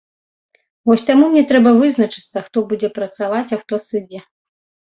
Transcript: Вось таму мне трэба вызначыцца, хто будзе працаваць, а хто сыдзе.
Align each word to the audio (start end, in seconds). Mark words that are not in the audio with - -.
Вось 0.89 1.05
таму 1.09 1.27
мне 1.33 1.43
трэба 1.51 1.75
вызначыцца, 1.81 2.45
хто 2.47 2.65
будзе 2.73 2.89
працаваць, 2.99 3.45
а 3.45 3.57
хто 3.63 3.83
сыдзе. 3.93 4.19